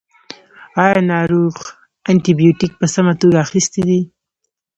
ایا 0.83 0.99
ناروغ 1.11 1.55
انټي 2.09 2.33
بیوټیک 2.39 2.71
په 2.79 2.85
سمه 2.95 3.13
توګه 3.21 3.37
اخیستی 3.45 3.81
دی. 3.89 3.99